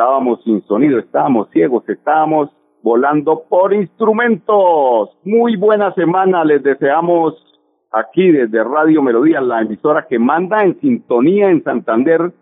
estábamos 0.00 0.42
sin 0.44 0.62
sonido, 0.62 0.98
estábamos 0.98 1.50
ciegos, 1.50 1.86
estábamos 1.86 2.48
volando 2.82 3.44
por 3.50 3.74
instrumentos. 3.74 5.10
Muy 5.24 5.56
buena 5.56 5.92
semana 5.92 6.42
les 6.42 6.62
deseamos 6.62 7.34
aquí 7.92 8.32
desde 8.32 8.64
Radio 8.64 9.02
Melodía, 9.02 9.42
la 9.42 9.60
emisora 9.60 10.06
que 10.08 10.18
manda 10.18 10.64
en 10.64 10.80
sintonía 10.80 11.50
en 11.50 11.62
Santander 11.62 12.32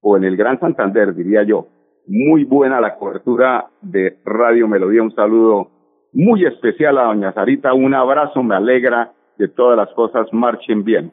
o 0.00 0.16
en 0.16 0.24
el 0.24 0.36
Gran 0.36 0.58
Santander, 0.58 1.14
diría 1.14 1.44
yo. 1.44 1.68
Muy 2.08 2.42
buena 2.42 2.80
la 2.80 2.96
cobertura 2.96 3.66
de 3.80 4.18
Radio 4.24 4.66
Melodía. 4.66 5.04
Un 5.04 5.14
saludo 5.14 5.68
muy 6.12 6.44
especial 6.44 6.98
a 6.98 7.04
doña 7.04 7.32
Sarita. 7.32 7.74
Un 7.74 7.94
abrazo, 7.94 8.42
me 8.42 8.56
alegra 8.56 9.12
que 9.38 9.46
todas 9.46 9.76
las 9.76 9.94
cosas 9.94 10.26
marchen 10.32 10.82
bien. 10.82 11.12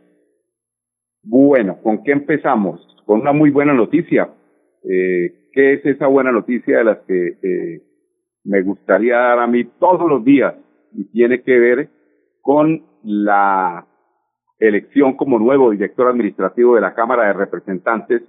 Bueno, 1.21 1.77
¿con 1.83 2.03
qué 2.03 2.13
empezamos? 2.13 2.81
Con 3.05 3.21
una 3.21 3.33
muy 3.33 3.51
buena 3.51 3.73
noticia. 3.73 4.29
Eh, 4.89 5.49
¿Qué 5.51 5.73
es 5.73 5.85
esa 5.85 6.07
buena 6.07 6.31
noticia 6.31 6.77
de 6.77 6.83
las 6.83 6.97
que 6.99 7.37
eh, 7.41 7.81
me 8.43 8.61
gustaría 8.61 9.17
dar 9.17 9.39
a 9.39 9.47
mí 9.47 9.65
todos 9.79 10.07
los 10.09 10.23
días? 10.23 10.55
Y 10.93 11.05
tiene 11.11 11.41
que 11.41 11.59
ver 11.59 11.89
con 12.41 12.83
la 13.03 13.85
elección 14.59 15.15
como 15.17 15.39
nuevo 15.39 15.71
director 15.71 16.07
administrativo 16.07 16.75
de 16.75 16.81
la 16.81 16.93
Cámara 16.93 17.27
de 17.27 17.33
Representantes 17.33 18.23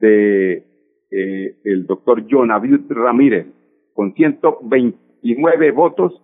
de 0.00 0.64
eh, 1.10 1.56
el 1.64 1.86
doctor 1.86 2.24
John 2.28 2.50
Ramírez. 2.88 3.46
Con 3.92 4.14
129 4.14 5.70
votos 5.70 6.20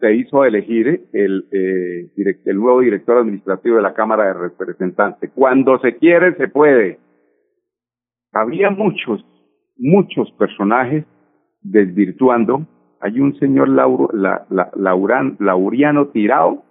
se 0.00 0.14
hizo 0.14 0.44
elegir 0.44 1.08
el, 1.12 1.46
eh, 1.52 2.10
el 2.44 2.56
nuevo 2.56 2.80
director 2.80 3.18
administrativo 3.18 3.76
de 3.76 3.82
la 3.82 3.94
Cámara 3.94 4.26
de 4.26 4.34
Representantes. 4.34 5.30
Cuando 5.34 5.78
se 5.80 5.96
quiere, 5.96 6.34
se 6.36 6.48
puede 6.48 6.98
había 8.32 8.70
muchos, 8.70 9.24
muchos 9.76 10.30
personajes 10.32 11.04
desvirtuando. 11.60 12.66
Hay 13.00 13.20
un 13.20 13.38
señor 13.38 13.68
Lauro, 13.68 14.08
la, 14.12 14.46
la, 14.50 14.70
Lauriano 15.38 16.08
Tirado, 16.08 16.62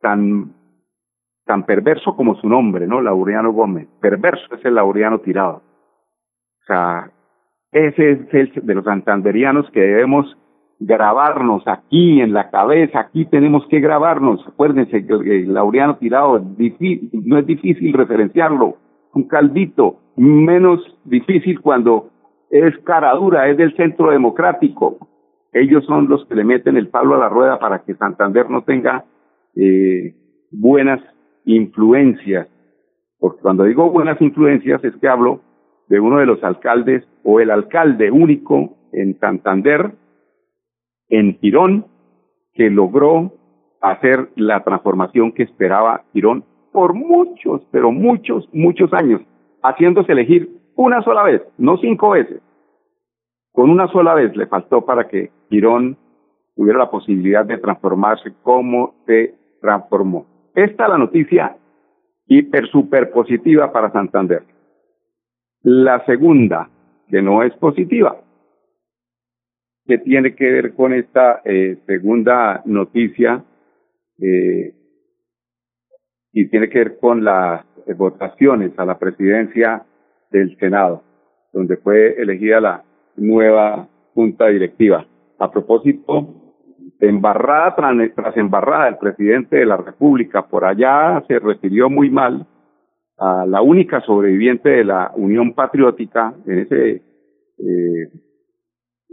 tan, 0.00 0.54
tan 1.44 1.64
perverso 1.64 2.14
como 2.16 2.36
su 2.36 2.48
nombre, 2.48 2.86
¿no? 2.86 3.00
Lauriano 3.00 3.52
Gómez. 3.52 3.88
Perverso 4.00 4.54
es 4.54 4.64
el 4.64 4.74
Lauriano 4.74 5.20
Tirado. 5.20 5.62
O 6.62 6.64
sea, 6.66 7.10
ese 7.72 8.12
es 8.12 8.34
el 8.34 8.52
de 8.66 8.74
los 8.74 8.84
santanderianos 8.84 9.70
que 9.70 9.80
debemos 9.80 10.36
grabarnos 10.80 11.66
aquí 11.66 12.20
en 12.20 12.32
la 12.32 12.50
cabeza, 12.50 13.00
aquí 13.00 13.24
tenemos 13.26 13.66
que 13.68 13.80
grabarnos. 13.80 14.46
Acuérdense 14.46 15.06
que 15.06 15.12
el, 15.12 15.52
Laureano 15.52 15.96
Tirado 15.96 16.38
no 17.12 17.38
es 17.38 17.46
difícil 17.46 17.92
referenciarlo, 17.92 18.76
un 19.12 19.26
caldito, 19.26 20.00
menos 20.18 20.80
difícil 21.04 21.60
cuando 21.60 22.10
es 22.50 22.76
cara 22.78 23.14
dura, 23.14 23.48
es 23.48 23.56
del 23.56 23.74
centro 23.76 24.10
democrático. 24.10 24.98
Ellos 25.52 25.84
son 25.86 26.08
los 26.08 26.26
que 26.26 26.34
le 26.34 26.44
meten 26.44 26.76
el 26.76 26.88
palo 26.88 27.14
a 27.14 27.18
la 27.18 27.28
rueda 27.28 27.58
para 27.58 27.80
que 27.80 27.94
Santander 27.94 28.50
no 28.50 28.62
tenga 28.62 29.04
eh, 29.54 30.14
buenas 30.50 31.00
influencias. 31.44 32.48
Porque 33.18 33.40
cuando 33.40 33.64
digo 33.64 33.90
buenas 33.90 34.20
influencias 34.20 34.82
es 34.84 34.94
que 34.96 35.08
hablo 35.08 35.40
de 35.88 36.00
uno 36.00 36.18
de 36.18 36.26
los 36.26 36.42
alcaldes 36.42 37.04
o 37.24 37.40
el 37.40 37.50
alcalde 37.50 38.10
único 38.10 38.76
en 38.92 39.18
Santander, 39.18 39.92
en 41.08 41.38
Girón, 41.38 41.86
que 42.54 42.70
logró 42.70 43.32
hacer 43.80 44.28
la 44.36 44.62
transformación 44.64 45.32
que 45.32 45.44
esperaba 45.44 46.04
Girón 46.12 46.44
por 46.72 46.94
muchos, 46.94 47.62
pero 47.70 47.90
muchos, 47.92 48.48
muchos 48.52 48.92
años 48.92 49.22
haciéndose 49.62 50.12
elegir 50.12 50.48
una 50.76 51.02
sola 51.02 51.22
vez, 51.22 51.42
no 51.58 51.76
cinco 51.78 52.10
veces. 52.10 52.40
Con 53.52 53.70
una 53.70 53.88
sola 53.88 54.14
vez 54.14 54.36
le 54.36 54.46
faltó 54.46 54.84
para 54.84 55.08
que 55.08 55.30
Girón 55.50 55.96
tuviera 56.54 56.78
la 56.78 56.90
posibilidad 56.90 57.44
de 57.44 57.58
transformarse 57.58 58.32
como 58.42 58.94
se 59.06 59.34
transformó. 59.60 60.26
Esta 60.54 60.84
es 60.84 60.90
la 60.90 60.98
noticia 60.98 61.56
hiper 62.26 62.68
super 62.68 63.10
positiva 63.10 63.72
para 63.72 63.90
Santander. 63.90 64.42
La 65.62 66.04
segunda, 66.04 66.68
que 67.08 67.22
no 67.22 67.42
es 67.42 67.52
positiva, 67.54 68.20
que 69.86 69.98
tiene 69.98 70.34
que 70.34 70.50
ver 70.50 70.74
con 70.74 70.92
esta 70.92 71.40
eh, 71.44 71.78
segunda 71.86 72.62
noticia 72.66 73.42
eh, 74.20 74.74
y 76.32 76.46
tiene 76.48 76.68
que 76.68 76.78
ver 76.78 76.98
con 76.98 77.24
las 77.24 77.64
votaciones 77.94 78.72
a 78.78 78.84
la 78.84 78.98
presidencia 78.98 79.84
del 80.30 80.56
Senado, 80.58 81.02
donde 81.52 81.76
fue 81.76 82.20
elegida 82.20 82.60
la 82.60 82.84
nueva 83.16 83.88
junta 84.14 84.48
directiva. 84.48 85.06
A 85.38 85.50
propósito, 85.50 86.34
embarrada 87.00 87.74
tras, 88.14 88.36
embarrada, 88.36 88.88
el 88.88 88.98
presidente 88.98 89.56
de 89.56 89.66
la 89.66 89.76
República 89.76 90.46
por 90.48 90.64
allá 90.64 91.22
se 91.28 91.38
refirió 91.38 91.88
muy 91.88 92.10
mal 92.10 92.46
a 93.18 93.46
la 93.46 93.62
única 93.62 94.00
sobreviviente 94.02 94.68
de 94.68 94.84
la 94.84 95.12
Unión 95.16 95.54
Patriótica 95.54 96.34
en 96.46 96.58
ese 96.60 97.02
eh, 97.58 98.12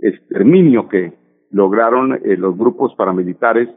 exterminio 0.01 0.87
que 0.87 1.13
lograron 1.51 2.13
eh, 2.13 2.37
los 2.37 2.57
grupos 2.57 2.93
paramilitares 2.95 3.69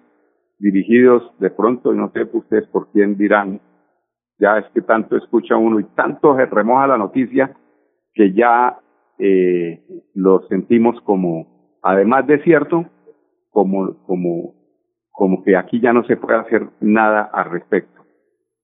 dirigidos 0.59 1.23
de 1.39 1.51
pronto, 1.51 1.93
no 1.93 2.11
sé 2.13 2.29
ustedes 2.33 2.67
por 2.69 2.91
quién 2.91 3.17
dirán, 3.17 3.61
ya 4.39 4.59
es 4.59 4.67
que 4.73 4.83
tanto 4.83 5.17
escucha 5.17 5.57
uno 5.57 5.81
y 5.81 5.85
tanto 5.95 6.37
se 6.37 6.47
remoja 6.47 6.87
la 6.87 6.99
noticia 6.99 7.57
que 8.15 8.33
ya 8.33 8.79
eh, 9.19 9.83
lo 10.15 10.47
sentimos 10.49 11.01
como, 11.03 11.79
además 11.83 12.27
de 12.27 12.43
cierto, 12.43 12.87
como, 13.51 13.97
como, 14.05 14.55
como 15.11 15.43
que 15.43 15.57
aquí 15.57 15.81
ya 15.81 15.93
no 15.93 16.05
se 16.05 16.17
puede 16.17 16.39
hacer 16.39 16.69
nada 16.81 17.23
al 17.33 17.51
respecto. 17.51 18.03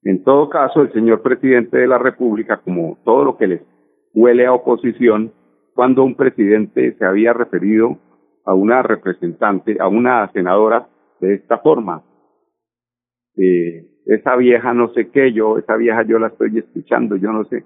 En 0.03 0.23
todo 0.23 0.51
caso, 0.51 0.83
el 0.83 0.93
señor 0.93 1.23
presidente 1.23 1.79
de 1.79 1.87
la 1.87 1.99
República, 1.99 2.59
como 2.59 2.99
todo 3.05 3.25
lo 3.25 3.37
que 3.37 3.47
les 3.47 3.63
huele 4.13 4.47
a 4.47 4.53
oposición, 4.53 5.33
cuando 5.75 6.05
un 6.05 6.15
presidente 6.15 6.95
se 6.97 7.05
había 7.05 7.33
referido 7.33 7.99
a 8.45 8.55
una 8.55 8.83
representante, 8.83 9.79
a 9.81 9.89
una 9.89 10.31
senadora 10.33 10.89
de 11.21 11.35
esta 11.35 11.59
forma. 11.59 12.03
Eh, 13.37 13.94
esa 14.07 14.37
vieja 14.37 14.75
no 14.75 14.93
sé 14.93 15.11
qué, 15.11 15.33
yo, 15.33 15.59
esa 15.59 15.77
vieja 15.77 16.03
yo 16.03 16.19
la 16.19 16.29
estoy 16.29 16.59
escuchando, 16.59 17.17
yo 17.17 17.33
no 17.33 17.45
sé. 17.45 17.65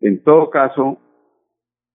En 0.00 0.22
todo 0.22 0.50
caso, 0.50 0.98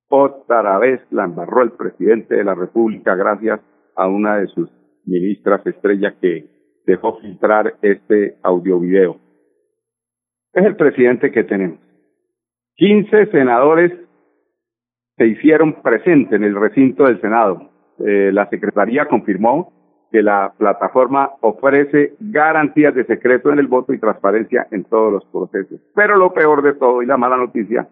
otra 0.09 0.77
vez 0.79 1.01
la 1.11 1.25
embarró 1.25 1.63
el 1.63 1.71
presidente 1.71 2.35
de 2.35 2.43
la 2.43 2.55
República 2.55 3.15
gracias 3.15 3.59
a 3.95 4.07
una 4.07 4.37
de 4.37 4.47
sus 4.47 4.69
ministras 5.05 5.65
estrella 5.65 6.15
que 6.19 6.45
dejó 6.85 7.19
filtrar 7.19 7.75
este 7.81 8.37
audio 8.43 8.79
video. 8.79 9.17
Es 10.53 10.65
el 10.65 10.75
presidente 10.75 11.31
que 11.31 11.43
tenemos. 11.43 11.79
15 12.75 13.27
senadores 13.27 13.91
se 15.17 15.27
hicieron 15.27 15.81
presentes 15.81 16.33
en 16.33 16.43
el 16.43 16.55
recinto 16.55 17.05
del 17.05 17.21
Senado. 17.21 17.71
Eh, 17.99 18.31
la 18.33 18.49
Secretaría 18.49 19.05
confirmó 19.05 19.71
que 20.15 20.23
la 20.23 20.53
plataforma 20.57 21.33
ofrece 21.41 22.15
garantías 22.21 22.95
de 22.95 23.03
secreto 23.03 23.51
en 23.51 23.59
el 23.59 23.67
voto 23.67 23.91
y 23.91 23.99
transparencia 23.99 24.65
en 24.71 24.85
todos 24.85 25.11
los 25.11 25.25
procesos. 25.25 25.81
Pero 25.93 26.15
lo 26.15 26.31
peor 26.31 26.61
de 26.61 26.71
todo 26.71 27.03
y 27.03 27.05
la 27.05 27.17
mala 27.17 27.35
noticia, 27.35 27.89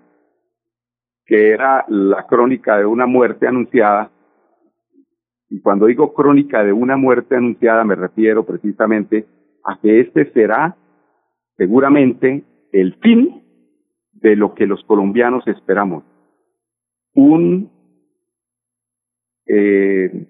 que 1.25 1.50
era 1.50 1.84
la 1.90 2.25
crónica 2.25 2.78
de 2.78 2.86
una 2.86 3.08
muerte 3.08 3.46
anunciada, 3.46 4.10
y 5.50 5.60
cuando 5.60 5.88
digo 5.88 6.14
crónica 6.14 6.64
de 6.64 6.72
una 6.72 6.96
muerte 6.96 7.36
anunciada 7.36 7.84
me 7.84 7.96
refiero 7.96 8.46
precisamente 8.46 9.26
a 9.66 9.78
que 9.81 10.00
este 10.00 10.31
será 10.31 10.78
seguramente 11.58 12.46
el 12.72 12.94
fin 13.02 13.44
de 14.14 14.38
lo 14.38 14.54
que 14.54 14.66
los 14.66 14.81
colombianos 14.86 15.46
esperamos. 15.46 16.06
Un 17.16 17.69
eh, 19.46 20.26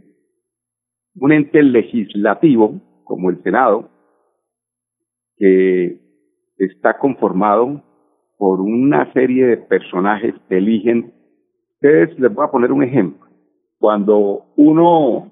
un 1.16 1.32
ente 1.32 1.62
legislativo 1.62 2.80
como 3.04 3.30
el 3.30 3.42
Senado, 3.44 3.90
que 5.38 6.00
está 6.58 6.98
conformado 6.98 7.84
por 8.38 8.62
una 8.62 9.12
serie 9.14 9.46
de 9.46 9.58
personajes 9.58 10.34
que 10.50 10.58
eligen. 10.58 11.14
Ustedes 11.76 12.18
les 12.20 12.34
voy 12.34 12.46
a 12.46 12.52
poner 12.52 12.72
un 12.72 12.84
ejemplo. 12.84 13.24
cuando 13.80 14.46
uno 14.56 15.30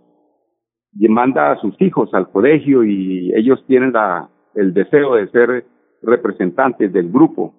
manda 0.94 1.54
a 1.54 1.62
sus 1.62 1.74
hijos 1.82 2.14
al 2.14 2.30
colegio 2.32 2.84
y 2.84 3.32
ellos 3.34 3.64
tienen 3.66 3.94
la, 3.94 4.30
el 4.56 4.74
deseo 4.74 5.16
de 5.16 5.30
ser 5.30 5.66
representantes 6.02 6.92
del 6.92 7.10
grupo 7.10 7.54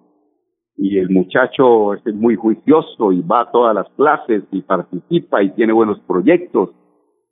y 0.77 0.99
el 0.99 1.09
muchacho 1.09 1.95
es 1.95 2.05
muy 2.13 2.35
juicioso 2.35 3.11
y 3.11 3.21
va 3.21 3.41
a 3.41 3.51
todas 3.51 3.73
las 3.73 3.89
clases 3.95 4.43
y 4.51 4.61
participa 4.61 5.41
y 5.41 5.49
tiene 5.51 5.73
buenos 5.73 5.99
proyectos 6.01 6.69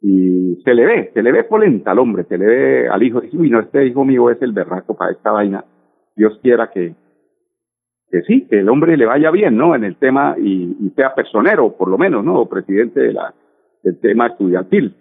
y 0.01 0.55
se 0.63 0.73
le 0.73 0.85
ve, 0.85 1.11
se 1.13 1.21
le 1.21 1.31
ve 1.31 1.43
polenta 1.43 1.91
al 1.91 1.99
hombre, 1.99 2.23
se 2.23 2.37
le 2.37 2.45
ve 2.45 2.89
al 2.89 3.03
hijo, 3.03 3.21
dice, 3.21 3.37
uy, 3.37 3.49
no, 3.49 3.59
este 3.59 3.85
hijo 3.85 4.03
mío 4.03 4.29
es 4.31 4.41
el 4.41 4.51
berraco 4.51 4.95
para 4.95 5.11
esta 5.11 5.31
vaina, 5.31 5.63
Dios 6.15 6.39
quiera 6.41 6.71
que, 6.71 6.95
que 8.09 8.21
sí, 8.23 8.47
que 8.47 8.59
el 8.59 8.69
hombre 8.69 8.97
le 8.97 9.05
vaya 9.05 9.29
bien, 9.31 9.55
¿no? 9.55 9.75
En 9.75 9.83
el 9.83 9.95
tema 9.97 10.35
y, 10.37 10.75
y 10.79 10.89
sea 10.95 11.13
personero, 11.13 11.77
por 11.77 11.87
lo 11.87 11.97
menos, 11.97 12.25
¿no? 12.25 12.41
O 12.41 12.49
presidente 12.49 12.99
de 12.99 13.13
la, 13.13 13.33
del 13.83 13.99
tema 13.99 14.27
estudiantil. 14.27 14.95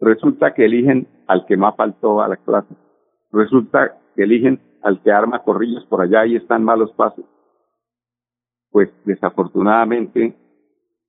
Resulta 0.00 0.52
que 0.52 0.66
eligen 0.66 1.06
al 1.26 1.46
que 1.46 1.56
más 1.56 1.74
faltó 1.76 2.20
a 2.20 2.28
la 2.28 2.36
clase. 2.36 2.74
Resulta 3.32 3.96
que 4.14 4.22
eligen 4.22 4.60
al 4.82 5.02
que 5.02 5.10
arma 5.10 5.42
corrillos 5.42 5.84
por 5.86 6.02
allá 6.02 6.26
y 6.26 6.36
están 6.36 6.62
malos 6.62 6.92
pasos. 6.92 7.24
Pues 8.70 8.90
desafortunadamente, 9.04 10.36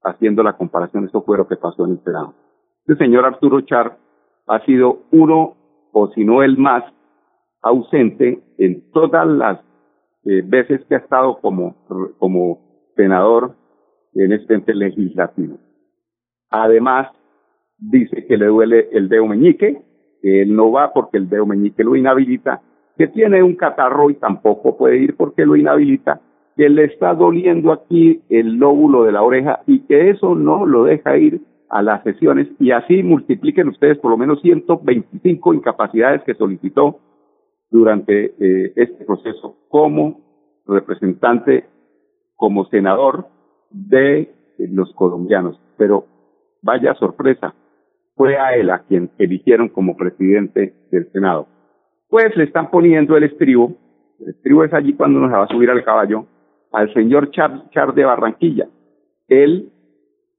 haciendo 0.04 0.42
la 0.44 0.54
comparación, 0.54 1.06
esto 1.06 1.22
fue 1.22 1.38
lo 1.38 1.48
que 1.48 1.58
pasó 1.58 1.86
en 1.86 1.92
el 1.92 2.04
Senado. 2.04 2.34
El 2.88 2.98
señor 2.98 3.26
Arturo 3.26 3.60
Char 3.62 3.98
ha 4.48 4.66
sido 4.66 5.00
uno, 5.12 5.58
o 5.92 6.08
si 6.14 6.24
no 6.24 6.42
el 6.42 6.58
más, 6.58 6.86
ausente 7.62 8.40
en 8.58 8.92
todas 8.92 9.28
las 9.28 9.60
eh, 10.24 10.42
veces 10.46 10.86
que 10.86 10.96
ha 10.96 11.00
estado 11.00 11.40
como, 11.42 11.76
como 12.18 12.60
senador 12.96 13.56
en 14.14 14.32
este 14.32 14.54
ente 14.54 14.74
legislativo. 14.74 15.58
Además, 16.50 17.10
dice 17.78 18.26
que 18.26 18.38
le 18.38 18.46
duele 18.46 18.88
el 18.94 19.10
dedo 19.10 19.28
meñique, 19.28 19.82
que 20.22 20.42
él 20.44 20.56
no 20.56 20.72
va 20.72 20.94
porque 20.94 21.18
el 21.18 21.28
dedo 21.28 21.46
meñique 21.46 21.84
lo 21.84 21.98
inhabilita, 21.98 22.62
que 22.98 23.08
tiene 23.08 23.44
un 23.44 23.56
catarro 23.56 24.10
y 24.10 24.16
tampoco 24.16 24.78
puede 24.78 24.98
ir 24.98 25.18
porque 25.18 25.46
lo 25.46 25.58
inhabilita, 25.58 26.22
que 26.56 26.70
le 26.70 26.86
está 26.86 27.14
doliendo 27.14 27.74
aquí 27.74 28.22
el 28.30 28.56
lóbulo 28.56 29.04
de 29.04 29.12
la 29.12 29.24
oreja 29.24 29.60
y 29.68 29.82
que 29.82 30.10
eso 30.10 30.36
no 30.36 30.66
lo 30.66 30.86
deja 30.86 31.18
ir 31.18 31.42
a 31.70 31.82
las 31.82 32.04
sesiones 32.04 32.48
y 32.60 32.72
así 32.72 33.04
multipliquen 33.04 33.70
ustedes 33.70 33.98
por 33.98 34.12
lo 34.12 34.18
menos 34.18 34.42
125 34.42 35.54
incapacidades 35.54 36.24
que 36.24 36.34
solicitó 36.34 37.00
durante 37.70 38.34
eh, 38.40 38.74
este 38.76 39.06
proceso 39.06 39.58
como 39.70 40.22
representante, 40.66 41.66
como 42.36 42.66
senador 42.68 43.28
de 43.72 44.34
los 44.60 44.94
colombianos. 44.94 45.60
Pero 45.78 46.06
vaya 46.62 46.94
sorpresa, 46.96 47.54
fue 48.16 48.38
a 48.38 48.56
él 48.56 48.70
a 48.70 48.80
quien 48.80 49.12
eligieron 49.18 49.70
como 49.70 49.96
presidente 49.96 50.74
del 50.92 51.12
Senado. 51.12 51.48
Pues 52.10 52.36
le 52.36 52.46
están 52.46 52.72
poniendo 52.72 53.18
el 53.18 53.24
estribo, 53.24 53.76
el 54.20 54.30
estribo 54.30 54.64
es 54.64 54.74
allí 54.74 54.94
cuando 54.94 55.20
nos 55.20 55.32
va 55.32 55.44
a 55.44 55.48
subir 55.48 55.70
al 55.70 55.84
caballo, 55.84 56.26
al 56.72 56.94
señor 56.94 57.32
Char, 57.32 57.70
Char 57.72 57.94
de 57.94 58.06
Barranquilla. 58.06 58.68
Él 59.28 59.72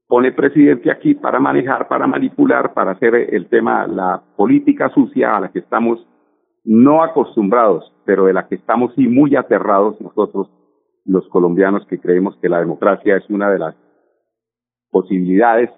pone 0.09 0.31
presidente 0.31 0.91
aquí 0.91 1.13
para 1.13 1.39
manejar, 1.39 1.87
para 1.87 2.07
manipular, 2.07 2.73
para 2.73 2.91
hacer 2.91 3.13
el 3.13 3.47
tema, 3.47 3.85
la 3.85 4.19
política 4.35 4.89
sucia 4.89 5.37
a 5.37 5.39
la 5.39 5.51
que 5.51 5.59
estamos 5.59 6.03
no 6.63 7.03
acostumbrados, 7.03 7.93
pero 8.05 8.25
de 8.25 8.33
la 8.33 8.47
que 8.47 8.55
estamos 8.55 8.91
sí 8.95 9.07
muy 9.07 9.35
aterrados 9.35 10.01
nosotros, 10.01 10.49
los 11.05 11.27
colombianos 11.29 11.85
que 11.85 11.99
creemos 11.99 12.35
que 12.41 12.49
la 12.49 12.59
democracia 12.59 13.17
es 13.17 13.29
una 13.29 13.51
de 13.51 13.59
las 13.59 13.75
posibilidades 14.89 15.69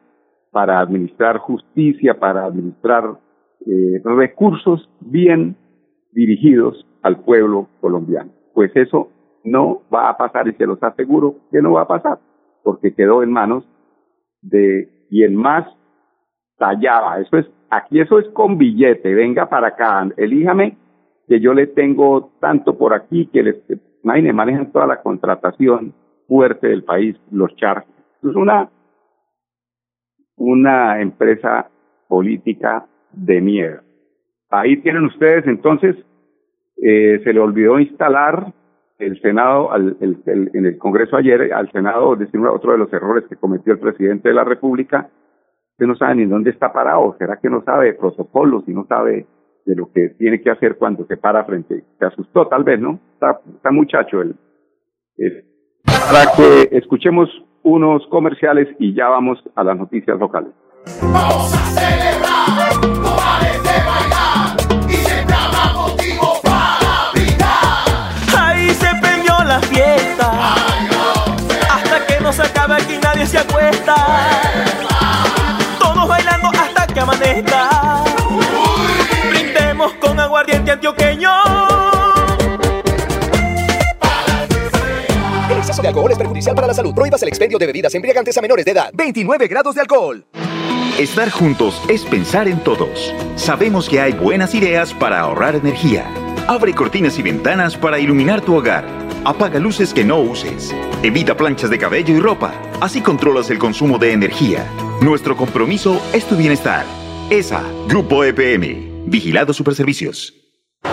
para 0.49 0.79
administrar 0.79 1.37
justicia, 1.37 2.17
para 2.17 2.45
administrar 2.45 3.19
eh, 3.65 4.01
recursos 4.01 4.89
bien 5.01 5.57
dirigidos 6.13 6.87
al 7.01 7.19
pueblo 7.19 7.67
colombiano. 7.81 8.31
Pues 8.53 8.71
eso 8.75 9.09
no 9.43 9.81
va 9.93 10.09
a 10.09 10.15
pasar 10.17 10.47
y 10.47 10.53
se 10.53 10.65
los 10.65 10.81
aseguro 10.81 11.35
que 11.51 11.61
no 11.61 11.73
va 11.73 11.81
a 11.81 11.87
pasar, 11.87 12.19
porque 12.63 12.93
quedó 12.93 13.23
en 13.23 13.31
manos 13.31 13.65
de 14.41 14.89
quien 15.09 15.35
más 15.35 15.67
tallaba. 16.57 17.19
Eso 17.19 17.37
es, 17.37 17.45
aquí 17.69 17.99
eso 17.99 18.19
es 18.19 18.27
con 18.29 18.57
billete, 18.57 19.13
venga 19.13 19.49
para 19.49 19.69
acá, 19.69 20.07
elíjame 20.17 20.77
que 21.27 21.39
yo 21.39 21.53
le 21.53 21.67
tengo 21.67 22.31
tanto 22.39 22.77
por 22.77 22.93
aquí 22.93 23.27
que 23.27 23.43
les, 23.43 23.55
imagínense, 24.03 24.33
manejan 24.33 24.71
toda 24.71 24.87
la 24.87 25.01
contratación 25.01 25.93
fuerte 26.27 26.67
del 26.67 26.83
país, 26.83 27.15
los 27.31 27.55
charcos. 27.55 27.93
Es 28.23 28.35
una 28.35 28.69
una 30.41 30.99
empresa 31.01 31.69
política 32.07 32.87
de 33.11 33.41
miedo. 33.41 33.81
Ahí 34.49 34.77
tienen 34.77 35.05
ustedes 35.05 35.45
entonces, 35.45 35.95
eh, 36.81 37.21
se 37.23 37.31
le 37.31 37.39
olvidó 37.39 37.79
instalar 37.79 38.51
el 39.01 39.19
Senado, 39.21 39.71
al, 39.71 39.97
el, 39.99 40.51
en 40.53 40.65
el 40.65 40.77
Congreso 40.77 41.17
ayer, 41.17 41.53
al 41.53 41.71
Senado, 41.71 42.15
decir 42.15 42.39
otro 42.41 42.71
de 42.71 42.77
los 42.77 42.93
errores 42.93 43.25
que 43.27 43.35
cometió 43.35 43.73
el 43.73 43.79
presidente 43.79 44.29
de 44.29 44.35
la 44.35 44.43
República, 44.43 45.09
que 45.77 45.87
no 45.87 45.95
sabe 45.95 46.15
ni 46.15 46.25
dónde 46.25 46.51
está 46.51 46.71
parado, 46.71 47.15
será 47.17 47.37
que 47.37 47.49
no 47.49 47.63
sabe 47.63 47.87
de 47.87 47.93
protocolos 47.95 48.63
y 48.67 48.73
no 48.73 48.85
sabe 48.85 49.25
de 49.65 49.75
lo 49.75 49.91
que 49.91 50.09
tiene 50.17 50.41
que 50.41 50.51
hacer 50.51 50.77
cuando 50.77 51.05
se 51.05 51.17
para 51.17 51.43
frente, 51.45 51.83
se 51.97 52.05
asustó 52.05 52.47
tal 52.47 52.63
vez, 52.63 52.79
¿no? 52.79 52.99
Está, 53.13 53.39
está 53.55 53.71
muchacho 53.71 54.21
el, 54.21 54.35
el 55.17 55.45
para 55.83 56.31
que 56.35 56.77
escuchemos 56.77 57.29
unos 57.63 58.05
comerciales 58.07 58.67
y 58.79 58.93
ya 58.93 59.07
vamos 59.07 59.43
a 59.55 59.63
las 59.63 59.77
noticias 59.77 60.19
locales. 60.19 60.51
Vamos 61.01 61.53
a 61.53 61.79
celebrar, 61.79 62.30
nadie 73.21 73.27
se 73.27 73.37
acuesta. 73.37 73.95
Todos 75.79 76.07
bailando 76.07 76.49
hasta 76.49 76.87
que 76.87 76.99
amanezca. 76.99 78.03
Brindemos 79.29 79.93
con 79.93 80.19
aguardiente 80.19 80.71
antioqueño. 80.71 81.29
El 85.49 85.57
exceso 85.57 85.81
de 85.81 85.87
alcohol 85.89 86.11
es 86.11 86.17
perjudicial 86.17 86.55
para 86.55 86.67
la 86.67 86.73
salud. 86.73 86.93
Prohíbas 86.93 87.21
el 87.21 87.29
expendio 87.29 87.57
de 87.57 87.67
bebidas 87.67 87.93
embriagantes 87.93 88.37
a 88.37 88.41
menores 88.41 88.65
de 88.65 88.71
edad. 88.71 88.89
29 88.93 89.47
grados 89.47 89.75
de 89.75 89.81
alcohol. 89.81 90.25
Estar 90.97 91.29
juntos 91.29 91.81
es 91.87 92.03
pensar 92.03 92.47
en 92.47 92.59
todos. 92.59 93.13
Sabemos 93.35 93.89
que 93.89 94.01
hay 94.01 94.13
buenas 94.13 94.53
ideas 94.53 94.93
para 94.93 95.19
ahorrar 95.19 95.55
energía. 95.55 96.05
Abre 96.47 96.73
cortinas 96.73 97.17
y 97.17 97.21
ventanas 97.21 97.77
para 97.77 97.99
iluminar 97.99 98.41
tu 98.41 98.55
hogar. 98.55 99.00
Apaga 99.23 99.59
luces 99.59 99.93
que 99.93 100.03
no 100.03 100.19
uses. 100.19 100.73
Evita 101.03 101.37
planchas 101.37 101.69
de 101.69 101.77
cabello 101.77 102.15
y 102.15 102.19
ropa. 102.19 102.53
Así 102.81 103.01
controlas 103.01 103.51
el 103.51 103.59
consumo 103.59 103.99
de 103.99 104.13
energía. 104.13 104.65
Nuestro 105.01 105.37
compromiso 105.37 106.01
es 106.11 106.25
tu 106.25 106.35
bienestar. 106.35 106.85
ESA, 107.29 107.63
Grupo 107.87 108.23
EPM. 108.23 109.05
Vigilado 109.05 109.53
Superservicios. 109.53 110.40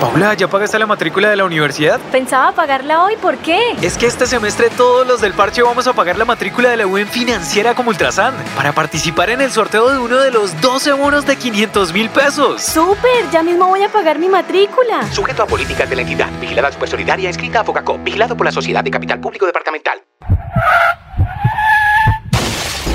Paula, 0.00 0.35
¿ya 0.35 0.47
pagaste 0.49 0.78
la 0.78 0.87
matrícula 0.87 1.28
de 1.28 1.35
la 1.35 1.45
universidad? 1.45 1.99
Pensaba 2.12 2.52
pagarla 2.52 3.02
hoy, 3.02 3.17
¿por 3.17 3.37
qué? 3.38 3.59
Es 3.83 3.99
que 3.99 4.07
este 4.07 4.26
semestre 4.26 4.71
todos 4.71 5.05
los 5.05 5.21
del 5.21 5.33
parche 5.33 5.61
vamos 5.61 5.88
a 5.88 5.93
pagar 5.93 6.17
la 6.17 6.25
matrícula 6.25 6.71
de 6.71 6.76
la 6.76 6.87
UN 6.87 7.09
financiera 7.09 7.75
como 7.75 7.90
Ultrasan 7.90 8.33
para 8.55 8.73
participar 8.73 9.31
en 9.31 9.40
el 9.40 9.50
sorteo 9.50 9.90
de 9.90 9.99
uno 9.99 10.19
de 10.19 10.31
los 10.31 10.61
12 10.61 10.93
bonos 10.93 11.26
de 11.26 11.35
500 11.35 11.93
mil 11.93 12.11
pesos. 12.11 12.62
¡Súper! 12.62 13.28
Ya 13.33 13.43
mismo 13.43 13.67
voy 13.67 13.83
a 13.83 13.88
pagar 13.88 14.21
mi 14.21 14.28
matrícula. 14.28 15.02
Sujeto 15.11 15.43
a 15.43 15.47
políticas 15.47 15.90
de 15.90 15.97
la 15.97 16.02
entidad. 16.02 16.28
Vigilada 16.40 16.71
Supersolidaria, 16.71 17.28
escrita 17.28 17.61
a 17.61 17.64
Focacop. 17.64 18.02
Vigilado 18.05 18.37
por 18.37 18.47
la 18.47 18.52
Sociedad 18.52 18.85
de 18.85 18.93
Capital 18.93 19.19
Público 19.19 19.47
Departamental. 19.47 20.00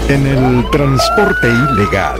En 0.08 0.26
el 0.28 0.70
transporte 0.70 1.48
ilegal, 1.48 2.20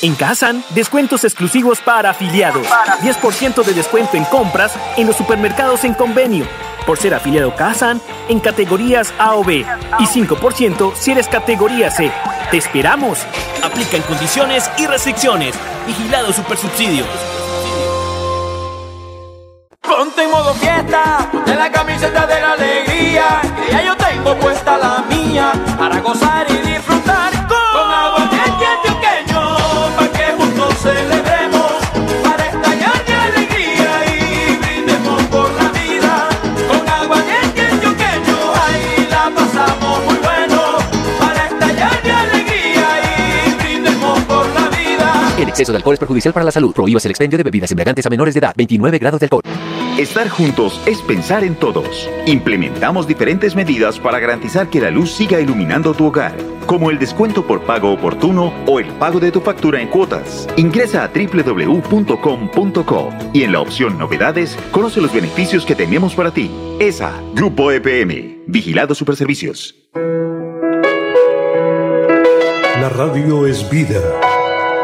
En 0.00 0.14
Kazan, 0.14 0.62
descuentos 0.70 1.24
exclusivos 1.24 1.80
para 1.80 2.10
afiliados. 2.10 2.66
10% 3.02 3.64
de 3.64 3.72
descuento 3.74 4.16
en 4.16 4.24
compras 4.26 4.72
en 4.96 5.08
los 5.08 5.16
supermercados 5.16 5.82
en 5.82 5.94
convenio. 5.94 6.46
Por 6.86 6.98
ser 6.98 7.14
afiliado 7.14 7.54
Kazan 7.56 8.00
en 8.28 8.38
categorías 8.38 9.12
A 9.18 9.34
o 9.34 9.42
B. 9.42 9.66
Y 9.98 10.04
5% 10.04 10.94
si 10.94 11.10
eres 11.10 11.26
categoría 11.26 11.90
C. 11.90 12.12
¡Te 12.50 12.58
esperamos! 12.58 13.18
Aplican 13.62 14.02
condiciones 14.02 14.70
y 14.78 14.86
restricciones. 14.86 15.54
Vigilado 15.86 16.32
Supersubsidio. 16.32 17.04
Ponte 19.80 20.22
en 20.22 20.30
modo 20.30 20.54
fiesta, 20.54 21.28
ponte 21.32 21.54
la 21.56 21.72
camiseta 21.72 22.26
de 22.26 22.40
la 22.40 22.52
alegría. 22.52 23.40
Que 23.68 23.84
yo 23.84 23.96
tengo 23.96 24.36
puesta 24.36 24.78
la 24.78 25.04
mía 25.08 25.52
para 25.76 25.98
gozar 26.00 26.47
exceso 45.58 45.72
de 45.72 45.78
alcohol 45.78 45.94
es 45.94 46.00
perjudicial 46.00 46.32
para 46.32 46.44
la 46.44 46.52
salud. 46.52 46.72
Prohíbas 46.72 47.04
el 47.04 47.10
expendio 47.10 47.36
de 47.36 47.42
bebidas 47.42 47.72
embriagantes 47.72 48.06
a 48.06 48.10
menores 48.10 48.34
de 48.34 48.38
edad. 48.38 48.54
29 48.56 48.98
grados 48.98 49.20
de 49.20 49.26
alcohol. 49.26 49.42
Estar 49.98 50.28
juntos 50.28 50.80
es 50.86 51.02
pensar 51.02 51.42
en 51.42 51.56
todos. 51.56 52.08
Implementamos 52.26 53.08
diferentes 53.08 53.56
medidas 53.56 53.98
para 53.98 54.20
garantizar 54.20 54.70
que 54.70 54.80
la 54.80 54.92
luz 54.92 55.10
siga 55.10 55.40
iluminando 55.40 55.92
tu 55.92 56.06
hogar, 56.06 56.36
como 56.66 56.92
el 56.92 57.00
descuento 57.00 57.44
por 57.44 57.62
pago 57.62 57.92
oportuno 57.92 58.54
o 58.66 58.78
el 58.78 58.86
pago 58.92 59.18
de 59.18 59.32
tu 59.32 59.40
factura 59.40 59.80
en 59.80 59.88
cuotas. 59.88 60.46
Ingresa 60.56 61.02
a 61.02 61.08
www.com.co 61.08 63.08
y 63.32 63.42
en 63.42 63.52
la 63.52 63.60
opción 63.60 63.98
Novedades 63.98 64.56
conoce 64.70 65.00
los 65.00 65.12
beneficios 65.12 65.66
que 65.66 65.74
tenemos 65.74 66.14
para 66.14 66.30
ti. 66.30 66.48
ESA, 66.78 67.20
Grupo 67.34 67.72
EPM, 67.72 68.44
Vigilado 68.46 68.94
Superservicios. 68.94 69.74
La 72.80 72.88
radio 72.90 73.48
es 73.48 73.68
vida. 73.68 73.98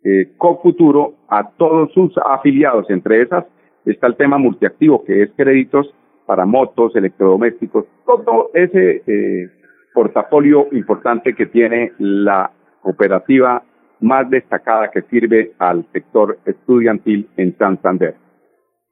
eh, 0.03 0.33
Cofuturo 0.37 1.15
a 1.29 1.51
todos 1.51 1.93
sus 1.93 2.13
afiliados. 2.19 2.91
Entre 2.91 3.23
esas 3.23 3.45
está 3.85 4.07
el 4.09 4.17
tema 4.17 4.39
multiactivo, 4.39 5.05
que 5.05 5.23
es 5.23 5.31
créditos 5.37 5.95
para 6.27 6.45
motos, 6.47 6.95
electrodomésticos, 6.95 7.87
todo 8.07 8.51
ese 8.55 9.03
eh, 9.07 9.49
portafolio 9.95 10.69
importante 10.73 11.35
que 11.35 11.47
tiene 11.47 11.93
la 11.99 12.51
cooperativa 12.83 13.63
más 14.01 14.31
destacada 14.31 14.91
que 14.91 15.03
sirve 15.03 15.53
al 15.59 15.85
sector 15.93 16.39
estudiantil 16.47 17.29
en 17.37 17.57
Santander. 17.59 18.15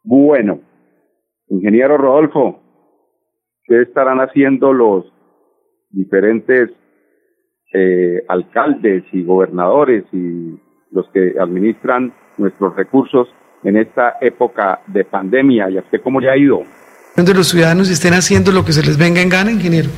Bueno, 0.05 0.61
ingeniero 1.49 1.97
Rodolfo, 1.97 2.61
¿qué 3.65 3.83
estarán 3.83 4.19
haciendo 4.19 4.73
los 4.73 5.11
diferentes 5.91 6.71
eh, 7.73 8.25
alcaldes 8.29 9.05
y 9.13 9.23
gobernadores 9.25 10.05
y 10.13 10.59
los 10.91 11.09
que 11.11 11.35
administran 11.39 12.13
nuestros 12.37 12.75
recursos 12.77 13.29
en 13.65 13.77
esta 13.77 14.17
época 14.21 14.81
de 14.87 15.05
pandemia? 15.05 15.71
¿Y 15.71 15.79
a 15.79 15.81
usted 15.81 16.01
cómo 16.03 16.21
le 16.21 16.31
ha 16.31 16.37
ido? 16.37 16.63
donde 17.19 17.35
los 17.35 17.49
ciudadanos 17.49 17.89
estén 17.89 18.15
haciendo 18.15 18.53
lo 18.53 18.65
que 18.65 18.73
se 18.73 18.81
les 18.81 18.97
venga 18.97 19.21
en 19.21 19.29
gana, 19.29 19.51
ingeniero. 19.51 19.91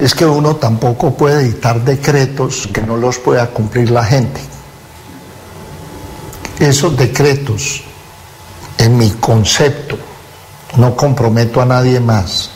Es 0.00 0.14
que 0.14 0.24
uno 0.24 0.56
tampoco 0.56 1.14
puede 1.14 1.44
dictar 1.44 1.84
decretos 1.84 2.66
que 2.72 2.80
no 2.80 2.96
los 2.96 3.18
pueda 3.18 3.48
cumplir 3.48 3.90
la 3.90 4.02
gente. 4.02 4.40
Esos 6.58 6.96
decretos, 6.96 7.84
en 8.78 8.96
mi 8.96 9.10
concepto, 9.10 9.98
no 10.78 10.96
comprometo 10.96 11.60
a 11.60 11.66
nadie 11.66 12.00
más. 12.00 12.50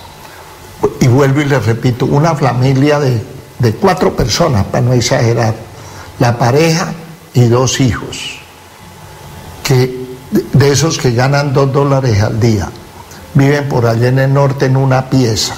Y 0.99 1.09
vuelvo 1.09 1.43
y 1.43 1.45
le 1.45 1.59
repito, 1.59 2.07
una 2.07 2.35
familia 2.35 2.99
de, 2.99 3.21
de 3.59 3.75
cuatro 3.75 4.15
personas, 4.15 4.65
para 4.67 4.83
no 4.83 4.93
exagerar, 4.93 5.55
la 6.19 6.39
pareja 6.39 6.93
y 7.35 7.47
dos 7.47 7.81
hijos, 7.81 8.39
que 9.63 10.07
de 10.53 10.73
esos 10.73 10.99
que 10.99 11.13
ganan 11.13 11.53
dos 11.53 11.73
dólares 11.73 12.23
al 12.23 12.39
día, 12.39 12.69
viven 13.35 13.69
por 13.69 13.87
allá 13.87 14.09
en 14.09 14.19
el 14.19 14.33
norte 14.33 14.67
en 14.67 14.77
una 14.77 15.09
pieza, 15.09 15.55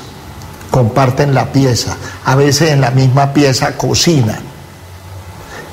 comparten 0.70 1.34
la 1.34 1.52
pieza, 1.52 1.96
a 2.24 2.34
veces 2.34 2.70
en 2.70 2.80
la 2.80 2.90
misma 2.90 3.32
pieza 3.32 3.76
cocinan. 3.76 4.40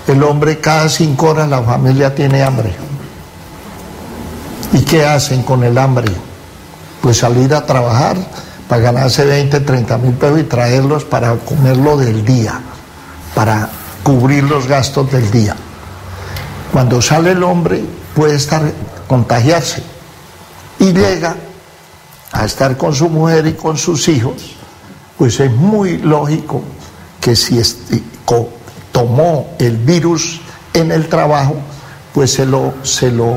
El 0.07 0.23
hombre 0.23 0.59
cada 0.59 0.87
cinco 0.87 1.31
horas 1.31 1.49
la 1.49 1.61
familia 1.61 2.15
tiene 2.15 2.41
hambre. 2.41 2.73
¿Y 4.73 4.81
qué 4.81 5.05
hacen 5.05 5.43
con 5.43 5.63
el 5.63 5.77
hambre? 5.77 6.07
Pues 7.01 7.17
salir 7.17 7.53
a 7.53 7.65
trabajar 7.65 8.17
para 8.67 8.81
ganarse 8.81 9.25
20, 9.25 9.59
30 9.61 9.97
mil 9.97 10.13
pesos 10.13 10.39
y 10.39 10.43
traerlos 10.43 11.05
para 11.05 11.33
comerlo 11.35 11.97
del 11.97 12.25
día, 12.25 12.59
para 13.33 13.69
cubrir 14.03 14.43
los 14.43 14.67
gastos 14.67 15.11
del 15.11 15.29
día. 15.31 15.55
Cuando 16.71 17.01
sale 17.01 17.31
el 17.31 17.43
hombre 17.43 17.83
puede 18.13 18.35
estar 18.35 18.61
contagiarse 19.07 19.81
y 20.79 20.91
llega 20.91 21.35
a 22.31 22.45
estar 22.45 22.75
con 22.77 22.93
su 22.93 23.09
mujer 23.09 23.47
y 23.47 23.53
con 23.53 23.77
sus 23.77 24.07
hijos, 24.09 24.55
pues 25.17 25.39
es 25.39 25.51
muy 25.51 25.97
lógico 25.97 26.61
que 27.21 27.35
si 27.35 27.57
este, 27.57 28.03
tomó 28.91 29.55
el 29.59 29.77
virus 29.77 30.41
en 30.73 30.91
el 30.91 31.07
trabajo, 31.07 31.55
pues 32.13 32.33
se 32.33 32.45
lo, 32.45 32.73
se 32.83 33.11
lo 33.11 33.35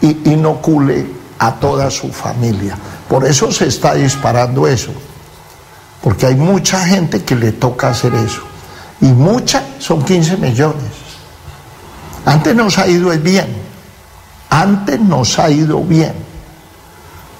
inocule 0.00 1.19
a 1.40 1.54
toda 1.54 1.90
su 1.90 2.12
familia. 2.12 2.76
Por 3.08 3.26
eso 3.26 3.50
se 3.50 3.66
está 3.66 3.94
disparando 3.94 4.68
eso, 4.68 4.92
porque 6.02 6.26
hay 6.26 6.34
mucha 6.36 6.84
gente 6.84 7.24
que 7.24 7.34
le 7.34 7.52
toca 7.52 7.88
hacer 7.88 8.14
eso. 8.14 8.42
Y 9.00 9.06
mucha 9.06 9.64
son 9.78 10.04
15 10.04 10.36
millones. 10.36 10.92
Antes 12.26 12.54
nos 12.54 12.78
ha 12.78 12.86
ido 12.86 13.08
bien, 13.18 13.46
antes 14.50 15.00
nos 15.00 15.38
ha 15.38 15.50
ido 15.50 15.82
bien. 15.82 16.12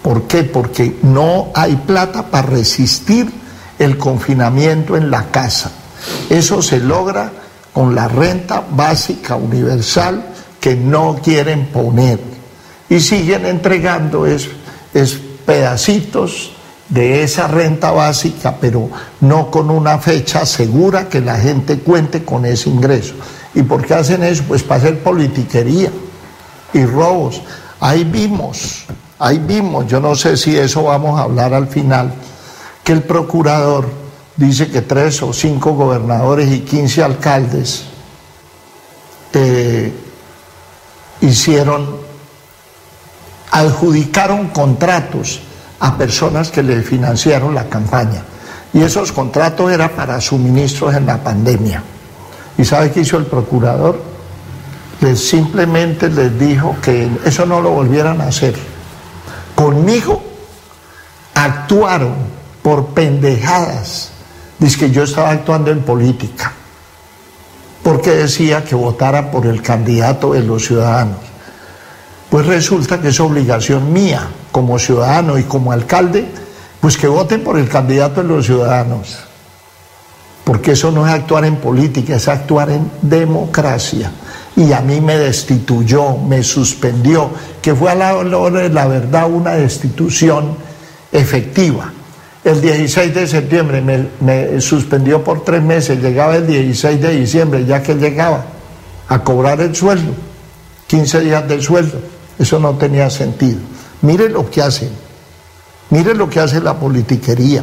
¿Por 0.03 0.23
qué? 0.23 0.45
Porque 0.45 0.99
no 1.03 1.49
hay 1.55 1.77
plata 1.77 2.27
para 2.27 2.49
resistir 2.49 3.31
el 3.79 3.99
confinamiento 3.99 4.97
en 4.97 5.11
la 5.11 5.31
casa. 5.31 5.71
Eso 6.31 6.63
se 6.63 6.81
logra 6.81 7.31
con 7.75 7.95
la 7.95 8.09
renta 8.09 8.65
básica 8.71 9.37
universal 9.37 10.25
que 10.59 10.75
no 10.75 11.17
quieren 11.23 11.67
poner 11.67 12.40
y 12.91 13.01
siguen 13.01 13.47
entregando 13.47 14.27
es, 14.27 14.51
es 14.93 15.19
pedacitos 15.47 16.53
de 16.91 17.23
esa 17.23 17.47
renta 17.47 17.93
básica, 17.93 18.57
pero 18.61 18.91
no 19.21 19.51
con 19.51 19.71
una 19.71 19.99
fecha 19.99 20.45
segura 20.45 21.09
que 21.09 21.21
la 21.21 21.37
gente 21.37 21.79
cuente 21.79 22.25
con 22.25 22.45
ese 22.45 22.69
ingreso. 22.69 23.15
¿Y 23.55 23.63
por 23.63 23.87
qué 23.87 23.95
hacen 23.95 24.23
eso? 24.25 24.43
Pues 24.47 24.63
para 24.63 24.83
hacer 24.83 24.99
politiquería 24.99 25.91
y 26.73 26.85
robos. 26.85 27.41
Ahí 27.79 28.05
vimos, 28.05 28.85
ahí 29.19 29.39
vimos, 29.39 29.87
yo 29.87 30.01
no 30.01 30.15
sé 30.15 30.37
si 30.37 30.57
eso 30.57 30.83
vamos 30.83 31.19
a 31.19 31.23
hablar 31.23 31.55
al 31.55 31.69
final, 31.69 32.13
que 32.85 32.93
el 32.93 33.03
procurador 33.03 33.89
dice 34.37 34.69
que 34.69 34.83
tres 34.83 35.23
o 35.23 35.33
cinco 35.33 35.73
gobernadores 35.75 36.51
y 36.51 36.61
quince 36.61 37.03
alcaldes 37.03 37.85
eh, 39.33 39.93
hicieron, 41.21 42.10
adjudicaron 43.51 44.49
contratos 44.49 45.41
a 45.81 45.97
personas 45.97 46.51
que 46.51 46.63
le 46.63 46.83
financiaron 46.83 47.55
la 47.55 47.65
campaña. 47.65 48.23
Y 48.73 48.83
esos 48.83 49.13
contratos 49.13 49.73
eran 49.73 49.91
para 49.91 50.21
suministros 50.21 50.95
en 50.95 51.07
la 51.07 51.19
pandemia. 51.19 51.83
¿Y 52.57 52.65
sabe 52.65 52.93
qué 52.93 53.01
hizo 53.01 53.17
el 53.17 53.27
procurador? 53.27 54.01
Les 55.01 55.29
simplemente 55.29 56.09
les 56.09 56.39
dijo 56.39 56.77
que 56.83 57.11
eso 57.25 57.47
no 57.47 57.61
lo 57.61 57.71
volvieran 57.71 58.21
a 58.21 58.29
hacer. 58.29 58.55
Conmigo 59.55 60.23
actuaron 61.35 62.15
por 62.63 62.89
pendejadas. 62.89 64.11
Dice 64.59 64.79
que 64.79 64.91
yo 64.91 65.05
estaba 65.05 65.31
actuando 65.31 65.71
en 65.71 65.81
política. 65.81 66.53
Porque 67.83 68.11
decía 68.11 68.63
que 68.63 68.75
votara 68.75 69.31
por 69.31 69.47
el 69.47 69.63
candidato 69.63 70.35
de 70.35 70.43
los 70.43 70.67
ciudadanos. 70.67 71.30
Pues 72.31 72.47
resulta 72.47 73.01
que 73.01 73.09
es 73.09 73.19
obligación 73.19 73.93
mía 73.93 74.29
como 74.53 74.79
ciudadano 74.79 75.37
y 75.37 75.43
como 75.43 75.73
alcalde, 75.73 76.27
pues 76.81 76.97
que 76.97 77.09
voten 77.09 77.43
por 77.43 77.59
el 77.59 77.69
candidato 77.69 78.23
de 78.23 78.29
los 78.29 78.47
ciudadanos. 78.47 79.19
Porque 80.45 80.73
eso 80.73 80.93
no 80.93 81.07
es 81.07 81.13
actuar 81.13 81.45
en 81.45 81.57
política, 81.57 82.15
es 82.15 82.29
actuar 82.29 82.71
en 82.71 82.89
democracia. 83.03 84.13
Y 84.57 84.73
a 84.73 84.81
mí 84.81 85.01
me 85.01 85.17
destituyó, 85.17 86.17
me 86.17 86.45
suspendió, 86.45 87.31
que 87.61 87.75
fue 87.75 87.91
a 87.91 87.97
la 87.97 88.17
hora 88.17 88.61
de 88.61 88.69
la 88.69 88.87
verdad 88.87 89.29
una 89.29 89.53
destitución 89.53 90.57
efectiva. 91.11 91.93
El 92.45 92.61
16 92.61 93.13
de 93.13 93.27
septiembre 93.27 93.83
me, 93.83 94.07
me, 94.21 94.61
suspendió 94.61 95.23
por 95.23 95.45
tres 95.45 95.63
meses, 95.63 96.01
llegaba 96.01 96.37
el 96.37 96.47
16 96.47 97.01
de 97.01 97.11
diciembre, 97.11 97.65
ya 97.67 97.83
que 97.83 97.95
llegaba 97.97 98.45
a 99.09 99.23
cobrar 99.23 99.61
el 99.61 99.75
sueldo, 99.75 100.13
15 100.87 101.21
días 101.21 101.49
de 101.49 101.61
sueldo. 101.61 102.20
Eso 102.41 102.59
no 102.59 102.73
tenía 102.73 103.11
sentido. 103.11 103.59
Mire 104.01 104.31
lo 104.31 104.51
que 104.51 104.63
hacen, 104.63 104.89
mire 105.91 106.15
lo 106.15 106.31
que 106.31 106.41
hace 106.41 106.59
la 106.59 106.73
politiquería, 106.73 107.63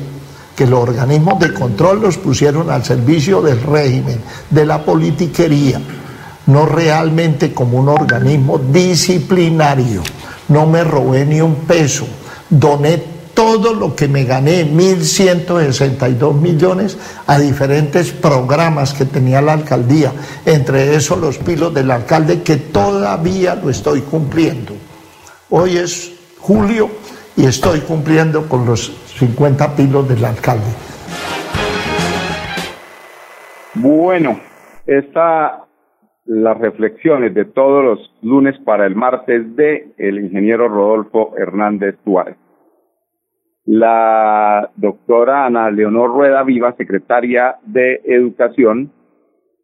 que 0.56 0.68
los 0.68 0.80
organismos 0.80 1.40
de 1.40 1.52
control 1.52 2.00
los 2.00 2.20
pusieron 2.20 2.70
al 2.70 2.86
servicio 2.86 3.42
del 3.42 3.60
régimen, 3.60 4.22
de 4.52 4.66
la 4.68 4.86
politiquería, 4.86 5.82
no 6.46 6.68
realmente 6.68 7.56
como 7.56 7.80
un 7.80 7.90
organismo 7.90 8.60
disciplinario. 8.60 10.04
No 10.50 10.68
me 10.68 10.84
robé 10.84 11.26
ni 11.26 11.42
un 11.42 11.56
peso, 11.56 12.08
doné 12.48 13.17
todo 13.38 13.76
lo 13.76 13.96
que 13.96 14.08
me 14.08 14.24
gané, 14.24 14.66
1.162 14.66 16.42
millones, 16.42 16.98
a 17.28 17.38
diferentes 17.38 18.12
programas 18.12 18.96
que 18.96 19.06
tenía 19.06 19.44
la 19.44 19.54
alcaldía, 19.54 20.12
entre 20.44 20.96
esos 20.96 21.20
los 21.20 21.38
pilos 21.38 21.72
del 21.72 21.92
alcalde, 21.92 22.42
que 22.42 22.56
todavía 22.56 23.54
lo 23.54 23.70
estoy 23.70 24.02
cumpliendo. 24.02 24.74
Hoy 25.52 25.78
es 25.78 26.36
julio 26.40 26.90
y 27.36 27.46
estoy 27.46 27.82
cumpliendo 27.82 28.50
con 28.50 28.66
los 28.66 28.88
50 29.20 29.76
pilos 29.76 30.10
del 30.10 30.26
alcalde. 30.26 30.74
Bueno, 33.76 34.40
esta 34.88 35.64
las 36.26 36.58
reflexiones 36.58 37.36
de 37.36 37.46
todos 37.46 37.86
los 37.86 38.14
lunes 38.24 38.56
para 38.66 38.88
el 38.88 38.96
martes 38.96 39.56
de 39.56 39.94
el 40.00 40.26
ingeniero 40.26 40.68
Rodolfo 40.68 41.36
Hernández 41.38 41.98
Suárez. 42.04 42.36
La 43.68 44.72
doctora 44.78 45.46
Ana 45.46 45.70
Leonor 45.70 46.10
Rueda 46.12 46.42
Viva, 46.44 46.74
secretaria 46.78 47.58
de 47.66 48.02
Educación, 48.06 48.94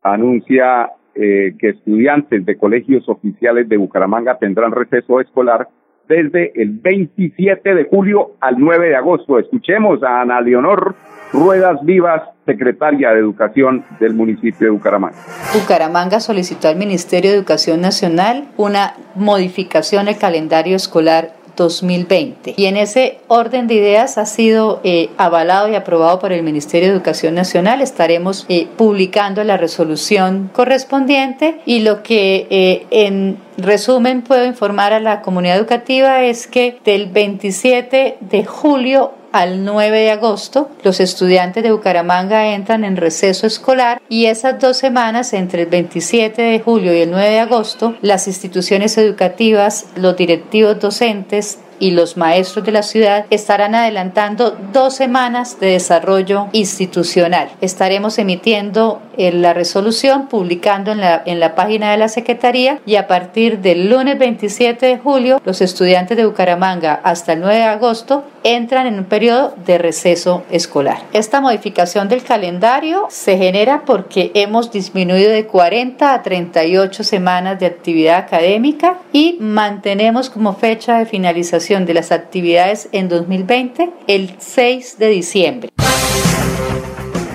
anuncia 0.01 0.91
eh, 1.15 1.55
que 1.57 1.69
estudiantes 1.69 2.45
de 2.45 2.57
colegios 2.57 3.07
oficiales 3.07 3.69
de 3.69 3.77
Bucaramanga 3.77 4.37
tendrán 4.37 4.73
receso 4.73 5.21
escolar 5.21 5.69
desde 6.09 6.51
el 6.61 6.71
27 6.71 7.75
de 7.75 7.85
julio 7.85 8.31
al 8.41 8.59
9 8.59 8.89
de 8.89 8.95
agosto. 8.97 9.39
Escuchemos 9.39 10.03
a 10.03 10.19
Ana 10.19 10.41
Leonor 10.41 10.95
Ruedas 11.31 11.79
Vivas, 11.85 12.23
secretaria 12.45 13.11
de 13.11 13.19
Educación 13.19 13.85
del 14.01 14.15
municipio 14.15 14.67
de 14.67 14.69
Bucaramanga. 14.71 15.15
Bucaramanga 15.53 16.19
solicitó 16.19 16.67
al 16.67 16.75
Ministerio 16.75 17.31
de 17.31 17.37
Educación 17.37 17.79
Nacional 17.79 18.49
una 18.57 18.95
modificación 19.15 20.07
del 20.07 20.17
calendario 20.17 20.75
escolar 20.75 21.29
2020. 21.55 22.53
Y 22.57 22.65
en 22.65 22.77
ese 22.77 23.19
orden 23.27 23.67
de 23.67 23.75
ideas 23.75 24.17
ha 24.17 24.25
sido 24.25 24.79
eh, 24.83 25.09
avalado 25.17 25.69
y 25.69 25.75
aprobado 25.75 26.19
por 26.19 26.31
el 26.31 26.43
Ministerio 26.43 26.89
de 26.89 26.95
Educación 26.95 27.35
Nacional. 27.35 27.81
Estaremos 27.81 28.45
eh, 28.49 28.67
publicando 28.77 29.43
la 29.43 29.57
resolución 29.57 30.49
correspondiente 30.53 31.59
y 31.65 31.79
lo 31.79 32.03
que 32.03 32.47
eh, 32.49 32.85
en 32.91 33.37
resumen 33.57 34.21
puedo 34.21 34.45
informar 34.45 34.93
a 34.93 34.99
la 34.99 35.21
comunidad 35.21 35.57
educativa 35.57 36.23
es 36.23 36.47
que 36.47 36.79
del 36.83 37.07
27 37.07 38.17
de 38.19 38.45
julio 38.45 39.11
al 39.33 39.65
9 39.65 39.99
de 39.99 40.11
agosto, 40.11 40.69
los 40.83 40.99
estudiantes 40.99 41.63
de 41.63 41.71
Bucaramanga 41.71 42.53
entran 42.53 42.85
en 42.85 42.95
receso 42.95 43.47
escolar 43.47 44.01
y 44.07 44.27
esas 44.27 44.59
dos 44.59 44.77
semanas, 44.77 45.33
entre 45.33 45.63
el 45.63 45.69
27 45.69 46.41
de 46.41 46.59
julio 46.59 46.95
y 46.95 47.01
el 47.01 47.11
9 47.11 47.29
de 47.29 47.39
agosto, 47.39 47.95
las 48.01 48.27
instituciones 48.27 48.97
educativas, 48.97 49.87
los 49.95 50.15
directivos 50.15 50.79
docentes, 50.79 51.57
y 51.79 51.91
los 51.91 52.15
maestros 52.15 52.65
de 52.65 52.71
la 52.71 52.81
ciudad 52.81 53.25
estarán 53.29 53.75
adelantando 53.75 54.57
dos 54.71 54.95
semanas 54.95 55.59
de 55.59 55.71
desarrollo 55.71 56.47
institucional. 56.53 57.49
Estaremos 57.59 58.17
emitiendo 58.19 59.01
eh, 59.17 59.33
la 59.33 59.53
resolución, 59.53 60.27
publicando 60.29 60.93
en 60.93 61.01
la, 61.01 61.21
en 61.25 61.41
la 61.41 61.55
página 61.55 61.91
de 61.91 61.97
la 61.97 62.07
Secretaría 62.07 62.79
y 62.85 62.95
a 62.95 63.07
partir 63.07 63.59
del 63.59 63.89
lunes 63.89 64.17
27 64.17 64.85
de 64.85 64.97
julio 64.97 65.41
los 65.43 65.59
estudiantes 65.59 66.15
de 66.15 66.25
Bucaramanga 66.25 67.01
hasta 67.03 67.33
el 67.33 67.41
9 67.41 67.55
de 67.55 67.63
agosto 67.63 68.23
entran 68.43 68.87
en 68.87 68.99
un 68.99 69.05
periodo 69.05 69.53
de 69.65 69.77
receso 69.77 70.43
escolar. 70.51 70.97
Esta 71.13 71.41
modificación 71.41 72.09
del 72.09 72.23
calendario 72.23 73.05
se 73.09 73.37
genera 73.37 73.83
porque 73.85 74.31
hemos 74.33 74.71
disminuido 74.71 75.31
de 75.31 75.45
40 75.45 76.13
a 76.13 76.21
38 76.21 77.03
semanas 77.03 77.59
de 77.59 77.65
actividad 77.65 78.17
académica 78.17 78.99
y 79.11 79.37
mantenemos 79.39 80.29
como 80.29 80.53
fecha 80.53 80.99
de 80.99 81.05
finalización 81.05 81.85
de 81.85 81.93
las 81.93 82.11
actividades 82.11 82.89
en 82.91 83.09
2020 83.09 83.89
el 84.07 84.31
6 84.37 84.99
de 84.99 85.07
diciembre. 85.09 85.69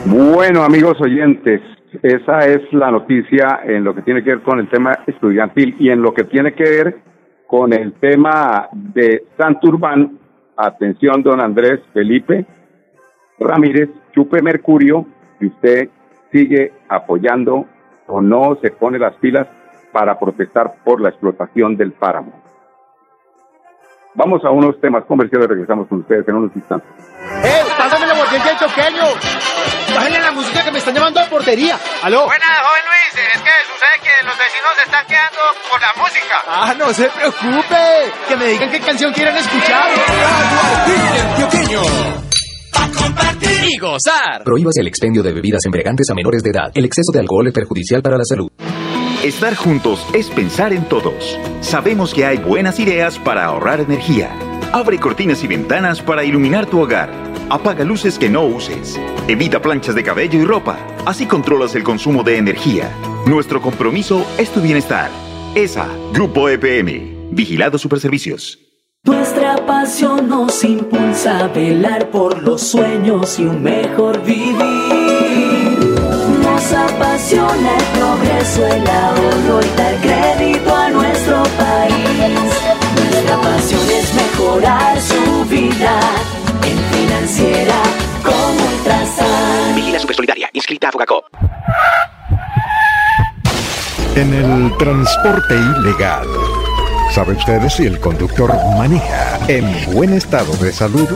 Bueno, 0.07 0.63
amigos 0.63 0.99
oyentes, 1.01 1.61
esa 2.03 2.47
es 2.47 2.61
la 2.73 2.91
noticia 2.91 3.61
en 3.65 3.85
lo 3.85 3.95
que 3.95 4.03
tiene 4.03 4.23
que 4.23 4.31
ver 4.31 4.43
con 4.43 4.59
el 4.59 4.69
tema 4.69 5.01
estudiantil 5.07 5.77
y 5.79 5.91
en 5.91 6.03
lo 6.03 6.13
que 6.13 6.25
tiene 6.25 6.55
que 6.55 6.65
ver 6.65 6.97
con 7.47 7.73
el 7.73 7.95
tema 7.95 8.69
de 8.73 9.25
Santurbán. 9.37 10.18
Atención, 10.59 11.23
don 11.23 11.41
Andrés 11.41 11.81
Felipe 11.93 12.45
Ramírez, 13.39 13.89
chupe 14.13 14.43
Mercurio, 14.43 15.07
y 15.41 15.47
usted 15.47 15.89
sigue 16.33 16.73
apoyando 16.89 17.67
o 18.09 18.21
no 18.21 18.57
se 18.61 18.71
pone 18.73 18.99
las 18.99 19.15
pilas 19.17 19.47
para 19.93 20.19
protestar 20.19 20.75
por 20.85 21.01
la 21.01 21.11
explotación 21.11 21.77
del 21.77 21.93
páramo. 21.93 22.33
Vamos 24.15 24.45
a 24.45 24.51
unos 24.51 24.81
temas 24.81 25.05
comerciales, 25.05 25.49
regresamos 25.49 25.87
con 25.87 26.01
ustedes 26.01 26.27
en 26.29 26.35
unos 26.35 26.57
instantes. 26.57 26.91
¡Eh! 27.45 27.59
¡Pásame 28.29 28.45
la 28.45 28.45
mordiente 28.45 28.49
del 28.49 28.59
choqueño! 28.59 29.95
¡Bájenle 29.95 30.21
la 30.21 30.33
música 30.33 30.65
que 30.65 30.71
me 30.71 30.79
están 30.79 30.95
llamando 30.95 31.21
a 31.21 31.25
portería! 31.27 31.79
¡Aló! 32.03 32.27
Buenas, 32.27 32.49
joven 32.61 32.83
Luis. 32.85 33.25
Es 33.35 33.43
que 33.43 33.51
sucede 33.67 33.97
que 34.03 34.27
los 34.27 34.37
vecinos 34.37 34.71
se 34.77 34.83
están 34.85 35.07
quedando 35.07 35.41
por 35.71 35.81
la 35.81 35.93
música. 35.97 36.43
¡Ah, 36.47 36.75
no 36.77 36.93
se 36.93 37.09
preocupe! 37.09 38.13
Que 38.29 38.37
me 38.37 38.47
digan 38.49 38.71
qué 38.71 38.81
canción 38.81 39.13
quieren 39.13 39.37
escuchar. 39.37 39.91
antioqueño! 41.31 41.81
A 42.75 43.03
compartir 43.03 43.65
y 43.65 43.79
gozar. 43.79 44.45
Prohíbas 44.45 44.77
el 44.77 44.89
expendio 44.89 45.23
de 45.23 45.33
bebidas 45.33 45.65
embriagantes 45.65 46.11
a 46.11 46.15
menores 46.15 46.43
de 46.43 46.51
edad. 46.51 46.71
El 46.75 46.85
exceso 46.85 47.11
de 47.13 47.21
alcohol 47.21 47.47
es 47.47 47.55
perjudicial 47.55 48.03
para 48.03 48.19
la 48.19 48.25
salud. 48.25 48.51
Estar 49.23 49.57
juntos 49.57 50.07
es 50.13 50.29
pensar 50.29 50.73
en 50.73 50.85
todos. 50.85 51.39
Sabemos 51.61 52.13
que 52.13 52.27
hay 52.27 52.37
buenas 52.37 52.79
ideas 52.79 53.19
para 53.19 53.47
ahorrar 53.47 53.81
energía. 53.81 54.31
Abre 54.73 54.99
cortinas 54.99 55.43
y 55.43 55.47
ventanas 55.47 56.03
para 56.03 56.25
iluminar 56.25 56.67
tu 56.67 56.81
hogar. 56.81 57.28
Apaga 57.51 57.83
luces 57.83 58.19
que 58.19 58.29
no 58.29 58.45
uses. 58.45 59.01
Evita 59.27 59.63
planchas 59.63 59.95
de 59.95 60.03
cabello 60.03 60.39
y 60.39 60.45
ropa. 60.45 60.79
Así 61.07 61.25
controlas 61.25 61.75
el 61.75 61.83
consumo 61.83 62.23
de 62.23 62.37
energía. 62.37 62.93
Nuestro 63.27 63.63
compromiso 63.63 64.27
es 64.37 64.51
tu 64.51 64.61
bienestar. 64.61 65.11
ESA, 65.55 65.89
Grupo 66.13 66.51
EPM, 66.51 67.31
Vigilado 67.31 67.79
Superservicios. 67.79 68.59
Nuestra 69.05 69.65
pasión 69.65 70.29
nos 70.29 70.63
impulsa 70.63 71.39
a 71.39 71.49
velar 71.49 72.11
por 72.11 72.43
los 72.43 72.61
sueños 72.61 73.39
y 73.39 73.47
un 73.47 73.63
mejor 73.63 74.23
vivir. 74.25 74.59
Nos 76.43 76.73
apasiona 76.73 77.77
el 77.79 77.85
progreso, 77.99 78.67
el 78.67 78.87
ahorro 78.87 79.61
y 79.63 79.79
dar 79.79 79.97
crédito 80.03 80.77
a 80.77 80.91
nuestro 80.91 81.43
país. 81.57 82.29
Nuestra 82.95 83.41
pasión 83.41 83.89
es 83.91 84.15
mejorar 84.15 85.01
su 85.01 85.45
vida 85.47 86.38
financiera 87.29 87.83
como 88.25 88.67
Ultrasan. 88.75 89.75
Vigila 89.75 89.99
Supersolidaria, 89.99 90.49
inscrita 90.53 90.89
a 90.89 90.93
Fogacop. 90.93 91.25
En 94.17 94.35
el 94.35 94.77
transporte 94.79 95.55
ilegal. 95.55 96.27
¿Sabe 97.13 97.35
usted 97.35 97.69
si 97.69 97.87
el 97.87 98.01
conductor 98.01 98.53
maneja 98.77 99.39
en 99.49 99.93
buen 99.93 100.15
estado 100.15 100.53
de 100.57 100.73
salud? 100.73 101.09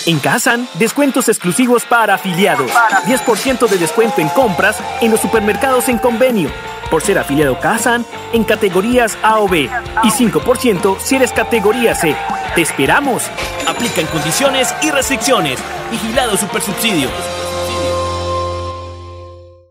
En 0.05 0.19
Kazan, 0.19 0.69
descuentos 0.75 1.31
exclusivos 1.31 1.85
para 1.87 2.15
afiliados. 2.15 2.71
10% 3.07 3.69
de 3.69 3.79
descuento 3.79 4.21
en 4.21 4.29
compras 4.29 4.77
en 5.01 5.11
los 5.11 5.21
supermercados 5.21 5.89
en 5.89 5.97
convenio. 5.97 6.51
Por 6.91 7.01
ser 7.03 7.19
afiliado 7.19 7.59
Kazan 7.59 8.05
en 8.35 8.45
categorías 8.45 9.17
A 9.23 9.41
o 9.41 9.49
B. 9.49 9.71
Y 10.05 10.09
5% 10.09 10.99
si 11.01 11.17
eres 11.17 11.33
categoría 11.33 11.95
C. 11.95 12.15
¡Te 12.55 12.61
esperamos! 12.61 13.23
Aplican 13.67 14.07
condiciones 14.07 14.75
y 14.83 14.91
restricciones. 14.91 15.59
Vigilado 15.91 16.37
Supersubsidio. 16.37 17.09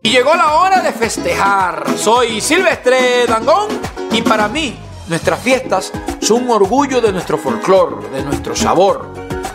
Y 0.02 0.10
llegó 0.10 0.34
la 0.34 0.54
hora 0.54 0.80
de 0.80 0.92
festejar. 0.92 1.84
Soy 1.96 2.40
Silvestre 2.40 3.26
Dangón 3.28 3.68
y 4.10 4.22
para 4.22 4.48
mí 4.48 4.76
nuestras 5.10 5.40
fiestas 5.40 5.92
son 6.20 6.44
un 6.44 6.50
orgullo 6.50 7.00
de 7.00 7.12
nuestro 7.12 7.36
folclor, 7.36 8.10
de 8.10 8.22
nuestro 8.22 8.54
sabor. 8.54 9.12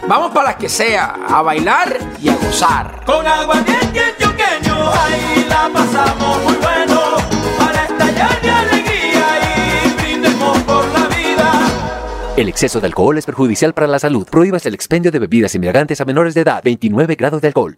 Vamos 0.08 0.32
para 0.32 0.50
las 0.50 0.56
que 0.58 0.70
sea, 0.70 1.16
a 1.28 1.42
bailar 1.42 1.98
y 2.22 2.30
a 2.30 2.36
gozar. 2.36 3.04
Con 3.06 3.26
aguardiente 3.26 4.02
antioqueño, 4.02 4.92
ahí 4.92 5.46
la 5.50 5.70
pasamos 5.74 6.44
muy 6.44 6.56
bueno. 6.56 7.02
Para 7.58 7.86
estallar 7.86 8.42
de 8.42 8.52
alegría 8.52 9.86
y 9.86 10.02
brindemos 10.02 10.60
por 10.60 10.86
la 10.90 11.08
vida. 11.08 11.52
El 12.36 12.50
exceso 12.50 12.82
de 12.82 12.88
alcohol 12.88 13.18
es 13.18 13.26
perjudicial 13.26 13.74
para 13.74 13.88
la 13.88 13.98
salud. 13.98 14.28
Prohíbas 14.30 14.66
el 14.66 14.76
expendio 14.76 15.12
de 15.12 15.20
bebidas 15.20 15.56
embriagantes 15.56 16.02
a 16.02 16.06
menores 16.06 16.34
de 16.34 16.42
edad. 16.42 16.62
29 16.64 17.16
grados 17.16 17.42
de 17.42 17.48
alcohol. 17.48 17.78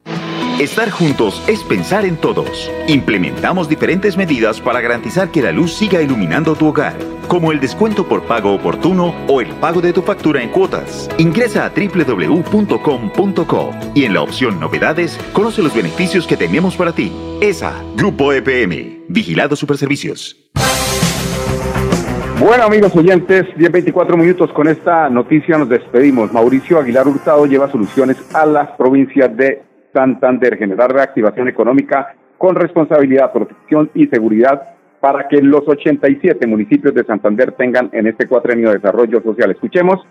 Estar 0.60 0.89
juntos 0.89 1.43
es 1.48 1.63
pensar 1.63 2.04
en 2.04 2.17
todos. 2.17 2.72
Implementamos 2.88 3.70
diferentes 3.70 4.17
medidas 4.17 4.60
para 4.60 4.82
garantizar 4.82 5.30
que 5.30 5.43
la 5.43 5.52
luz 5.52 5.72
siga 5.72 6.02
iluminando 6.02 6.56
tu 6.56 6.70
hogar, 6.70 6.96
como 7.28 7.52
el 7.52 7.60
descuento 7.60 8.08
por 8.08 8.24
pago 8.24 8.56
oportuno 8.56 9.13
o 9.28 9.39
el 9.39 9.50
pago 9.50 9.82
de 9.82 9.93
tu 9.93 10.02
factura 10.02 10.41
en 10.41 10.50
cuotas. 10.50 11.10
Ingresa 11.20 11.63
a 11.63 11.70
www.com.co 11.70 13.72
y 13.93 14.06
en 14.06 14.15
la 14.15 14.24
opción 14.24 14.60
Novedades 14.60 15.20
conoce 15.32 15.62
los 15.62 15.76
beneficios 15.76 16.26
que 16.26 16.38
tenemos 16.38 16.76
para 16.76 16.91
ti. 16.91 17.12
ESA, 17.39 17.84
Grupo 17.96 18.34
EPM, 18.34 19.04
Vigilado 19.10 19.56
Superservicios. 19.56 20.38
Bueno, 22.39 22.63
amigos 22.63 22.96
oyentes, 22.96 23.43
10-24 23.58 24.17
minutos 24.17 24.52
con 24.54 24.67
esta 24.67 25.08
noticia 25.08 25.60
nos 25.60 25.70
despedimos. 25.70 26.34
Mauricio 26.34 26.80
Aguilar 26.80 27.08
Hurtado 27.08 27.46
lleva 27.46 27.72
soluciones 27.72 28.17
a 28.34 28.48
las 28.48 28.72
provincias 28.72 29.38
de 29.38 29.67
Santander, 29.98 30.58
generar 30.60 30.94
reactivación 30.94 31.48
económica 31.48 32.14
con 32.38 32.54
responsabilidad, 32.54 33.34
protección 33.34 33.90
y 33.96 34.06
seguridad 34.06 34.62
para 35.00 35.28
que 35.28 35.42
los 35.42 35.68
87 35.68 36.46
municipios 36.46 36.94
de 36.94 37.04
Santander 37.04 37.54
tengan 37.54 37.90
en 37.94 38.06
este 38.06 38.28
cuatrenio 38.28 38.70
de 38.70 38.76
desarrollo 38.76 39.24
social. 39.24 39.50
Escuchemos 39.50 40.06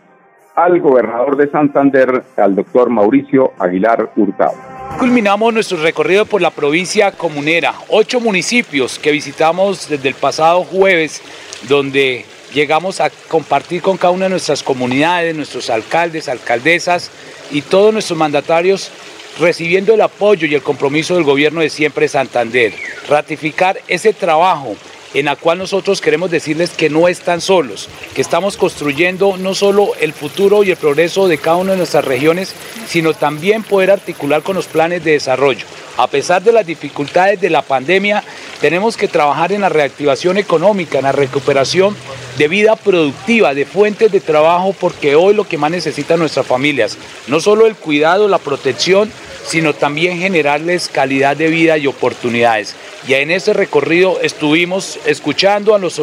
al 0.56 0.80
gobernador 0.80 1.36
de 1.36 1.48
Santander, 1.50 2.24
al 2.36 2.56
doctor 2.56 2.90
Mauricio 2.90 3.52
Aguilar 3.60 4.10
Hurtado. 4.16 4.54
Culminamos 4.98 5.54
nuestro 5.54 5.80
recorrido 5.80 6.26
por 6.26 6.42
la 6.42 6.50
provincia 6.50 7.12
comunera, 7.12 7.72
ocho 7.88 8.18
municipios 8.18 8.98
que 8.98 9.12
visitamos 9.12 9.88
desde 9.88 10.08
el 10.08 10.14
pasado 10.16 10.64
jueves, 10.64 11.22
donde 11.68 12.24
llegamos 12.52 13.00
a 13.00 13.10
compartir 13.28 13.82
con 13.82 13.98
cada 13.98 14.12
una 14.12 14.24
de 14.24 14.30
nuestras 14.30 14.64
comunidades, 14.64 15.36
nuestros 15.36 15.70
alcaldes, 15.70 16.28
alcaldesas 16.28 17.12
y 17.52 17.62
todos 17.62 17.92
nuestros 17.92 18.18
mandatarios 18.18 18.90
recibiendo 19.38 19.94
el 19.94 20.00
apoyo 20.00 20.46
y 20.46 20.54
el 20.54 20.62
compromiso 20.62 21.14
del 21.14 21.24
gobierno 21.24 21.60
de 21.60 21.70
siempre 21.70 22.08
Santander, 22.08 22.72
ratificar 23.08 23.78
ese 23.88 24.12
trabajo 24.12 24.76
en 25.14 25.26
la 25.26 25.36
cual 25.36 25.58
nosotros 25.58 26.00
queremos 26.00 26.30
decirles 26.30 26.70
que 26.70 26.90
no 26.90 27.08
están 27.08 27.40
solos, 27.40 27.88
que 28.14 28.20
estamos 28.20 28.56
construyendo 28.56 29.36
no 29.38 29.54
solo 29.54 29.92
el 30.00 30.12
futuro 30.12 30.62
y 30.62 30.70
el 30.70 30.76
progreso 30.76 31.26
de 31.26 31.38
cada 31.38 31.56
una 31.56 31.72
de 31.72 31.78
nuestras 31.78 32.04
regiones, 32.04 32.54
sino 32.86 33.14
también 33.14 33.62
poder 33.62 33.90
articular 33.90 34.42
con 34.42 34.56
los 34.56 34.66
planes 34.66 35.02
de 35.04 35.12
desarrollo. 35.12 35.64
A 35.96 36.08
pesar 36.08 36.42
de 36.42 36.52
las 36.52 36.66
dificultades 36.66 37.40
de 37.40 37.48
la 37.48 37.62
pandemia, 37.62 38.22
tenemos 38.60 38.98
que 38.98 39.08
trabajar 39.08 39.52
en 39.52 39.62
la 39.62 39.70
reactivación 39.70 40.36
económica, 40.36 40.98
en 40.98 41.04
la 41.04 41.12
recuperación 41.12 41.96
de 42.36 42.48
vida 42.48 42.76
productiva, 42.76 43.54
de 43.54 43.64
fuentes 43.64 44.12
de 44.12 44.20
trabajo, 44.20 44.74
porque 44.78 45.14
hoy 45.14 45.34
lo 45.34 45.44
que 45.44 45.56
más 45.56 45.70
necesitan 45.70 46.18
nuestras 46.18 46.46
familias, 46.46 46.98
no 47.28 47.40
solo 47.40 47.66
el 47.66 47.76
cuidado, 47.76 48.28
la 48.28 48.36
protección, 48.36 49.10
sino 49.46 49.74
también 49.74 50.18
generarles 50.18 50.88
calidad 50.88 51.36
de 51.36 51.48
vida 51.48 51.78
y 51.78 51.86
oportunidades. 51.86 52.74
Y 53.06 53.14
en 53.14 53.30
ese 53.30 53.52
recorrido 53.52 54.20
estuvimos 54.20 54.98
escuchando 55.06 55.74
a 55.74 55.78
los 55.78 55.98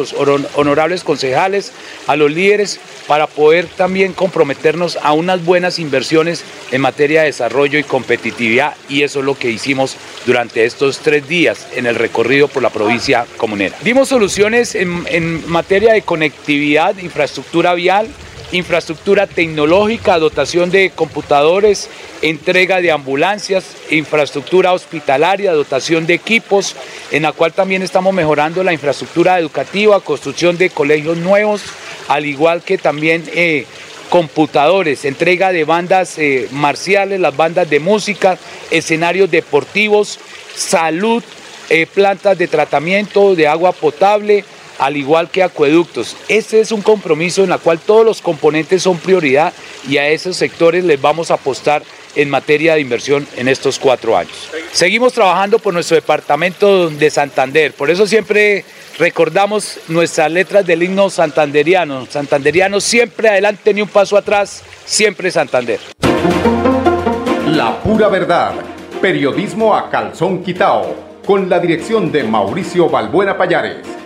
honorables 0.54 1.04
concejales, 1.04 1.72
a 2.06 2.16
los 2.16 2.32
líderes, 2.32 2.80
para 3.06 3.26
poder 3.26 3.66
también 3.66 4.14
comprometernos 4.14 4.98
a 5.02 5.12
unas 5.12 5.44
buenas 5.44 5.78
inversiones 5.78 6.42
en 6.72 6.80
materia 6.80 7.20
de 7.20 7.26
desarrollo 7.26 7.78
y 7.78 7.84
competitividad. 7.84 8.74
Y 8.88 9.02
eso 9.02 9.18
es 9.18 9.26
lo 9.26 9.36
que 9.36 9.50
hicimos 9.50 9.96
durante 10.24 10.64
estos 10.64 11.00
tres 11.00 11.28
días 11.28 11.66
en 11.74 11.84
el 11.84 11.96
recorrido 11.96 12.48
por 12.48 12.62
la 12.62 12.70
provincia 12.70 13.26
comunera. 13.36 13.76
Dimos 13.82 14.08
soluciones 14.08 14.74
en, 14.74 15.04
en 15.10 15.46
materia 15.50 15.92
de 15.92 16.02
conectividad, 16.02 16.96
infraestructura 16.96 17.74
vial, 17.74 18.08
infraestructura 18.54 19.26
tecnológica, 19.26 20.18
dotación 20.18 20.70
de 20.70 20.90
computadores, 20.90 21.90
entrega 22.22 22.80
de 22.80 22.92
ambulancias, 22.92 23.64
infraestructura 23.90 24.72
hospitalaria, 24.72 25.52
dotación 25.52 26.06
de 26.06 26.14
equipos, 26.14 26.76
en 27.10 27.22
la 27.22 27.32
cual 27.32 27.52
también 27.52 27.82
estamos 27.82 28.14
mejorando 28.14 28.62
la 28.62 28.72
infraestructura 28.72 29.38
educativa, 29.38 30.00
construcción 30.00 30.56
de 30.56 30.70
colegios 30.70 31.16
nuevos, 31.18 31.62
al 32.08 32.26
igual 32.26 32.62
que 32.62 32.78
también 32.78 33.24
eh, 33.34 33.66
computadores, 34.08 35.04
entrega 35.04 35.50
de 35.52 35.64
bandas 35.64 36.18
eh, 36.18 36.48
marciales, 36.52 37.20
las 37.20 37.36
bandas 37.36 37.68
de 37.68 37.80
música, 37.80 38.38
escenarios 38.70 39.30
deportivos, 39.30 40.20
salud, 40.54 41.22
eh, 41.70 41.86
plantas 41.86 42.38
de 42.38 42.46
tratamiento 42.46 43.34
de 43.34 43.48
agua 43.48 43.72
potable, 43.72 44.44
al 44.78 44.96
igual 44.96 45.30
que 45.30 45.42
acueductos. 45.42 46.16
Este 46.28 46.60
es 46.60 46.72
un 46.72 46.82
compromiso 46.82 47.44
en 47.44 47.52
el 47.52 47.58
cual 47.58 47.78
todos 47.78 48.04
los 48.04 48.20
componentes 48.20 48.82
son 48.82 48.98
prioridad 48.98 49.52
y 49.88 49.98
a 49.98 50.08
esos 50.08 50.36
sectores 50.36 50.84
les 50.84 51.00
vamos 51.00 51.30
a 51.30 51.34
apostar 51.34 51.82
en 52.16 52.30
materia 52.30 52.74
de 52.74 52.80
inversión 52.80 53.26
en 53.36 53.48
estos 53.48 53.78
cuatro 53.78 54.16
años. 54.16 54.50
Seguimos 54.72 55.12
trabajando 55.12 55.58
por 55.58 55.74
nuestro 55.74 55.96
departamento 55.96 56.90
de 56.90 57.10
Santander, 57.10 57.72
por 57.72 57.90
eso 57.90 58.06
siempre 58.06 58.64
recordamos 58.98 59.78
nuestras 59.88 60.30
letras 60.30 60.66
del 60.66 60.82
himno 60.82 61.10
santanderiano. 61.10 62.06
Santanderiano 62.08 62.80
siempre 62.80 63.28
adelante 63.28 63.74
ni 63.74 63.82
un 63.82 63.88
paso 63.88 64.16
atrás, 64.16 64.62
siempre 64.84 65.30
Santander. 65.30 65.80
La 67.48 67.80
pura 67.82 68.08
verdad, 68.08 68.54
periodismo 69.00 69.74
a 69.74 69.90
calzón 69.90 70.42
quitao, 70.42 70.94
con 71.26 71.48
la 71.48 71.58
dirección 71.58 72.12
de 72.12 72.24
Mauricio 72.24 72.88
Balbuena 72.88 73.36
Payares. 73.36 74.03